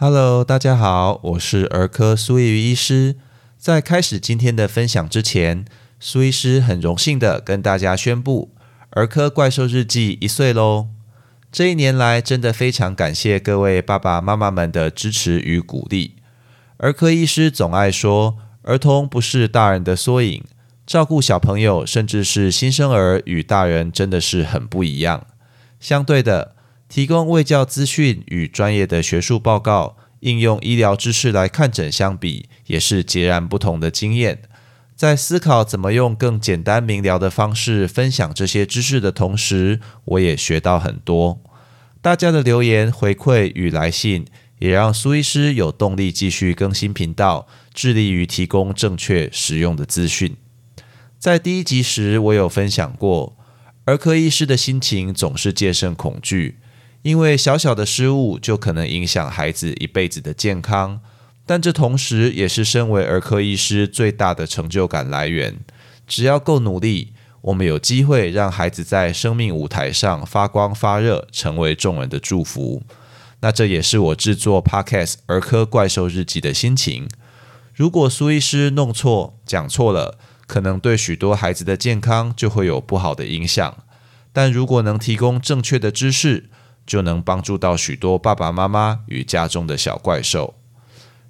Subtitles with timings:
[0.00, 3.16] Hello，大家好，我是儿科苏叶瑜医师。
[3.56, 5.64] 在开始今天的分享之前，
[5.98, 8.52] 苏医师很荣幸的跟大家宣布，
[8.90, 10.86] 儿科怪兽日记一岁喽！
[11.50, 16.14] 这一年来，真的非常感谢各位爸爸妈妈们的支持与鼓励。
[16.76, 20.44] 儿科医师总爱说，儿童不是大人的缩影，
[20.86, 25.26] 照顾小朋友，甚至是新生儿，与大人真的是很不一样。
[25.80, 26.54] 相对的。
[26.88, 34.42] 提供卫教资讯与专业的学术报告，应用医疗知识来看诊相比，也是截然不同的经验。
[34.96, 41.40] 在思考怎么用更简单明了的方式分享这些知识的同时，我也学到很多。
[42.00, 44.26] 大家的留言回馈与来信，
[44.58, 50.36] 也让苏医师有动力继续更新频道，致力于提供正确实用的资讯。
[51.18, 53.36] 在第一集时，我有分享过，
[53.84, 56.56] 儿科医师的心情总是戒慎恐惧。
[57.02, 61.00] 因为小小的失误就可能影响孩子一辈子的健康，
[61.46, 65.56] 但这同时也是身为儿科医师最大的成就感来源。
[66.06, 72.82] 只要够努力，我们有机会让孩子在生命舞台上发光发热，成为众人的祝福。
[73.40, 77.08] 那这也是我制作 Podcast《儿科怪兽日记》的心情。
[77.72, 80.18] 如果苏医师弄错、讲错了，
[80.48, 83.76] 可能对许多孩子的健康就会有不好的影响。
[84.32, 86.50] 但如果能提供正确的知识，
[86.88, 90.54] 就能帮助到许多爸爸妈妈与家中的小怪兽。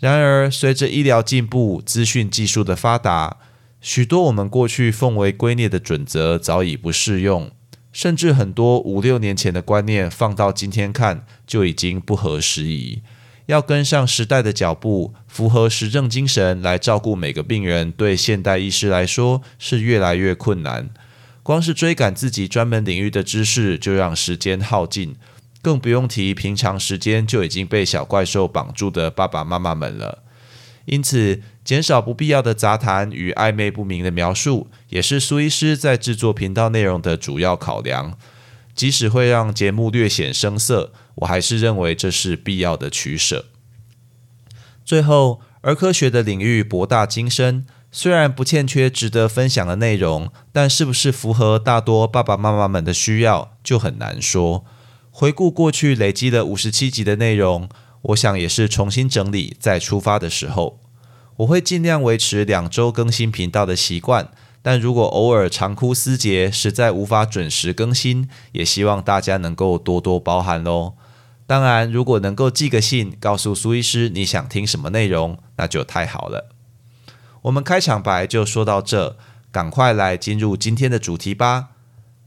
[0.00, 3.36] 然而，随着医疗进步、资讯技术的发达，
[3.80, 7.52] 许多我们过去奉为圭臬的准则早已不适用，
[7.92, 13.02] 甚至很多五六年前的观念放到今天看就已经不合时宜。
[13.46, 20.88] 要跟上时代的脚步，符合实证精神来照顾每个病人，对现代医师来说是越来越困难。
[21.42, 25.16] 光是追赶自己专门领域的知识，就让时间耗尽。
[25.62, 30.24] 更不用提平常时间就已经被小怪兽绑住的爸爸妈妈们了。
[30.84, 38.18] 因此，减少不必要的杂谈与暧昧不明的描述，也是苏医师在制作频道内容的主要考量。
[38.74, 43.44] 即使会让节目略显生涩，我还是认为这是必要的取舍。
[44.84, 54.64] 最后，儿科学的领域博大精深，虽然不欠缺值得分享的内容，但是不是符合大多爸爸妈妈们的需要，就很难说。
[55.14, 57.68] 回顾过去累积了五十七集的内容，
[58.00, 60.80] 我想也是重新整理再出发的时候。
[61.36, 64.30] 我会尽量维持两周更新频道的习惯，
[64.62, 70.94] 但如果偶尔长枯思竭，实在无法准时更新，也希望大家能够多多包涵喽。
[71.46, 76.48] 当然，如果能够寄个信告诉苏医师你想听什么内容，那就太好了。
[77.42, 79.18] 我们开场白就说到这，
[79.50, 81.71] 赶快来进入今天的主题吧。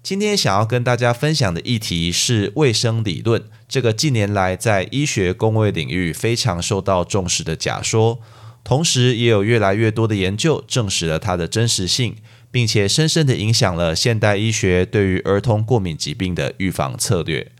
[0.06, 8.20] 今天想要跟大家分享的议题是卫生理论，这个近年来在医学工位领域非常受到重视的假说，
[8.64, 12.18] 同时也有越来越多的研究证实了它的真实性，
[12.52, 17.52] 并且深深的影响了现代医学对于儿童过敏疾病的预防策略。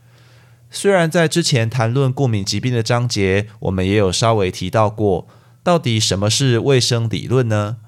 [0.70, 5.26] 虽然在之前谈论过敏疾病的章节，我们也有稍微提到过，
[5.64, 7.78] 到底什么是卫生理论呢？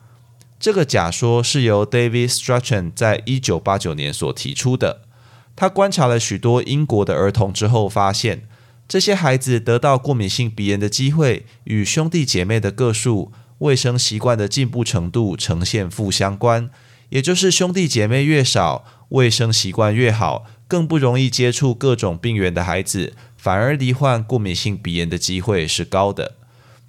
[0.61, 5.03] 这个假说是由 David Strachan 在一九八九年所提出的。
[5.55, 8.49] 他观察了许多英国的儿童之后，发现
[8.89, 16.69] 这些孩子得到过敏性鼻炎的机会与兄弟姐妹的个数、卫生习惯的进步程度呈现负相关。
[17.11, 26.35] 也就是兄弟姐妹越少，卫生习惯越好，更不容易接触各种病原的孩子，反而罹患过敏性鼻炎的机会是高的。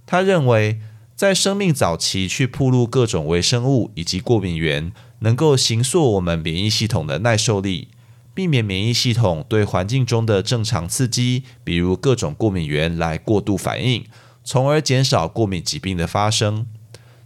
[0.07, 0.79] 他认为。
[1.19, 7.89] 在生命早期去铺路各种微生物以及过敏源，能够形塑我们免疫系统的耐受力，
[8.33, 14.05] 避免免疫系统对环境中的正常刺激，比如各种过敏源来过度反应，
[14.45, 16.65] 从而减少过敏疾病的发生。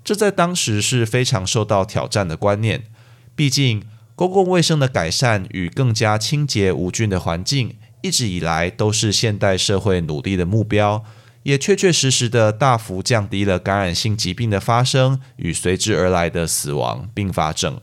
[0.03, 2.85] 这在当时是非常受到挑战的观念，
[3.35, 3.83] 毕竟
[4.15, 11.05] 公共卫生的改善与更加清洁无菌的环境，一直以来都是现代社会努力的目标。
[11.43, 17.79] 也确确实实的大幅降低了感染性疾病的发生与随之而来的死亡并发症，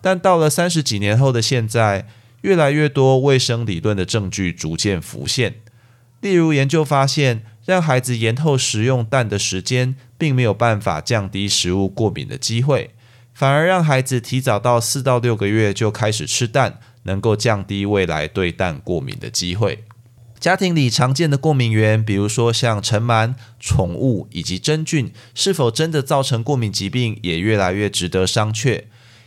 [0.00, 2.06] 但到了三十几年后的现在，
[2.42, 5.54] 越来越多卫生理论的证据逐渐浮现。
[6.20, 12.90] 例如，研究发现，让孩子延后食用蛋的时间，并没有办法降低食物过敏的机会，
[13.32, 19.84] 反而让孩子提早到四到六个月就开始吃蛋，能够降低未来对蛋过敏的机会。
[20.42, 28.82] 家庭里常见的过敏源，比如说像尘螨、宠物以及真菌，是否真的造成过敏疾病，也越来越值得商榷。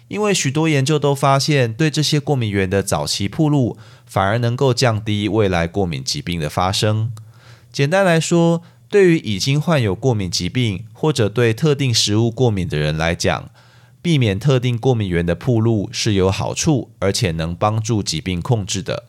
[0.10, 7.14] 因为许多研究都发现，对这些过敏源的早期铺路，反而能够降低未来过敏疾病的发生。
[7.72, 13.50] 简单来说，对于已经患有过敏疾病或者对特定食物过敏的人来讲，
[14.02, 19.06] 避免特定过敏源的铺路是有好处，而且能帮助疾病控制的。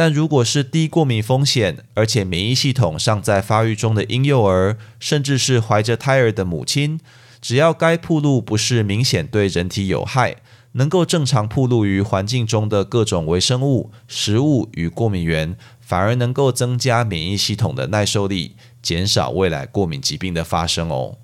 [0.00, 6.98] 但如果是低过敏风险，而且免疫系统尚在发育中的婴幼儿，甚至是怀着胎儿的母亲，
[7.42, 10.36] 只要该铺路不是明显对人体有害，
[10.72, 21.18] 能够正常铺路于环境中的各种微生物、食物与过敏源，反而能够增加免疫系统的耐受力，减少未来过敏疾病的发生哦。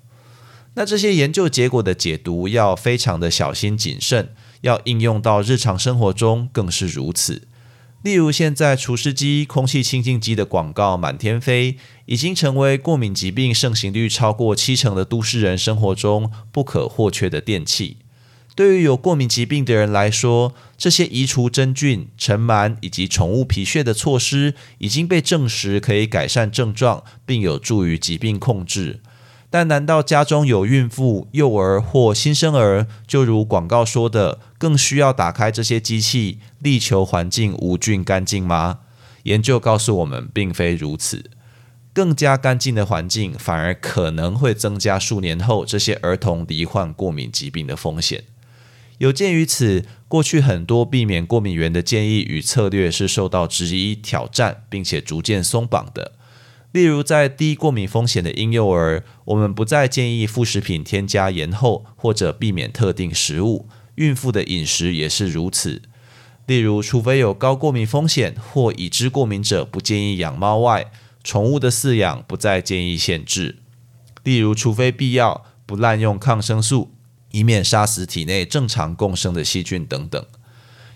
[0.75, 7.47] 那这些研究结果的解读要非常的小心谨慎，要应用到日常生活中更是如此。
[8.03, 17.97] 例如，现在除湿机、空气清净机的广告满天飞，已经成为过敏疾病盛行率超过七成的都市人生活中不可或缺的电器。
[18.55, 29.01] 对于有过敏疾病的人来说，这些移除真菌、尘螨以及宠物皮屑的措施，已经被证实可以改善症状，并有助于疾病控制。
[29.49, 38.79] 但难道家中有孕妇、幼儿或新生儿，就如广告说的，更需要打开这些机器，力求环境无菌干净吗？
[39.23, 41.31] 研究告诉我们，并非如此。
[41.93, 48.25] 更加干净的环境，反而可能会增加数年后这些儿童罹患过敏疾病的风险。
[48.99, 56.13] 有鉴于此，过去很多避免过敏源的建议与策略是受到质疑、挑战，并且逐渐松绑的。
[56.77, 63.67] 例如，在低过敏风险的婴幼儿，我们不再建议副食品添加盐后，或者避免特定食物。
[63.95, 65.81] 孕妇的饮食也是如此。
[66.45, 70.91] 例如，除非有高过敏风险或已知过敏者不建议养猫外，
[71.23, 73.55] 宠物的饲养不再建议限制。
[74.23, 76.91] 例如，除非必要，不滥用抗生素，
[77.31, 80.23] 以免杀死体内正常共生的细菌等等。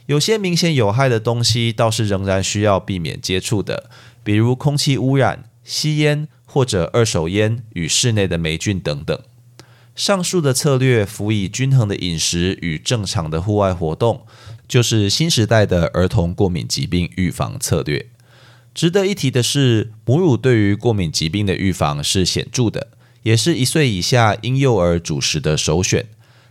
[0.06, 3.90] 有些明显有害的东西，倒是仍然需要避免接触的，
[4.24, 5.46] 比如空气污染。
[5.64, 9.20] 吸烟或者二手烟与室内的霉菌等等，
[9.96, 14.26] 上述的策略辅以均衡的饮食与正常的户外活动，
[14.68, 18.08] 就是新时代的儿童过敏疾病预防策略。
[18.74, 22.88] 值得一提的是，母乳对于过敏疾病的预防是显著的，
[23.24, 26.08] 也是一岁以下婴幼儿主食的首选。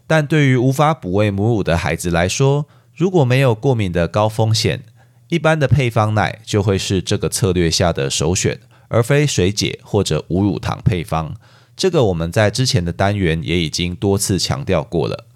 [0.06, 4.82] 但对于无法补喂母乳的孩子来说，如果没有过敏的高风险，
[5.28, 8.60] 一般的配方奶就会是这个策略下的首选。
[8.90, 11.34] 而非水解或者无乳糖配方，
[11.76, 15.26] 这个我们在之前的单元也已经多次强调过了。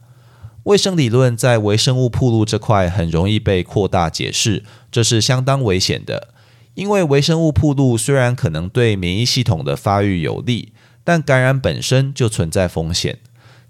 [0.65, 6.29] 卫生理论在微生物铺路这块很容易被扩大解释，这是相当危险的。
[6.75, 10.73] 因为微生物铺路虽然可能对免疫系统的发育有利，
[11.05, 13.19] 但感染本身就存在风险。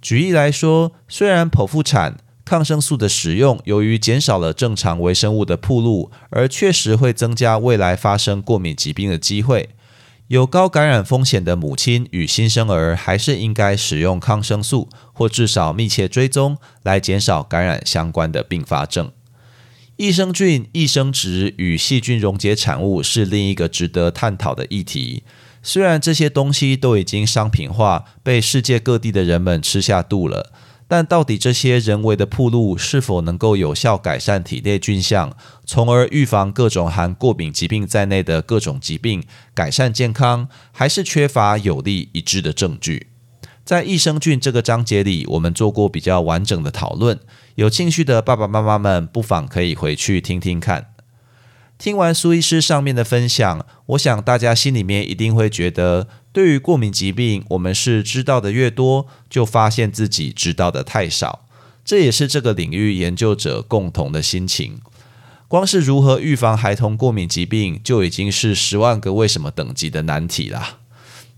[0.01, 2.17] 举例来说，虽然剖腹产。
[2.47, 9.71] 抗生素的使用，由于减少了正常微生物的铺路，而确实会增加未来发生过敏疾病的机会。
[10.29, 19.13] 有高感染风险的母亲与新生儿，还是应该使用抗生素，或至少密切追踪，来减少感染相关的并发症。
[19.97, 25.25] 益生菌、益生值与细菌溶解产物是另一个值得探讨的议题。
[25.63, 30.53] 虽然这些东西都已经商品化，被世界各地的人们吃下肚了。
[30.87, 39.25] 但到底这些人为的铺路是否能够有效改善体内菌相，从而预防各种含过敏疾病在内的各种疾病，
[39.55, 43.09] 改善健康，还是缺乏有力一致的证据？
[43.65, 47.19] 在益生菌这个章节里，我们做过比较完整的讨论，
[47.55, 50.94] 有兴趣的爸爸妈妈们不妨可以回去听听看。
[51.77, 56.09] 听完苏医师上面的分享，我想大家心里面一定会觉得。
[56.33, 61.47] 对于过敏疾病，我们是知道的越多，就发现自己知道的太少。
[61.85, 64.81] 这也是这个领域研究者共同的心情。
[65.47, 70.79] 光是如何预防孩童过敏疾病，就已经是十万个为什么等级的难题了。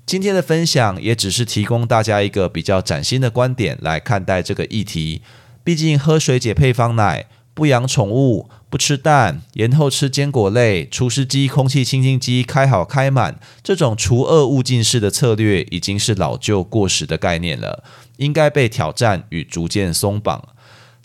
[0.06, 5.20] 今天的分享也只是提供大家一个比较崭新的观点来看待这个议题。
[5.62, 7.26] 毕竟喝水解配方奶。
[7.52, 17.82] 不养宠物，不吃蛋，延后吃坚果类，除湿机、空气清新机开好开满，这种除恶务尽式的策略已经是老旧过时的概念了，
[18.18, 20.46] 应该被挑战与逐渐松绑。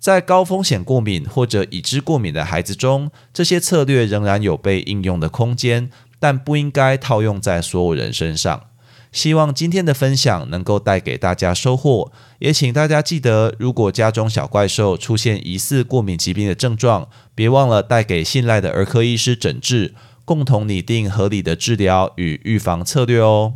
[0.01, 8.63] 在高风险过敏或者已知过敏的孩子中，这些策略仍然有被应用的空间，但不应该套用在所有人身上。
[9.11, 23.55] 希望今天的分享能够带给大家收获，也请大家记得，如果家中小怪兽出现疑似过敏疾病的症状，别忘了带给信赖的儿科医师诊治，共同拟定合理的治疗与预防策略哦。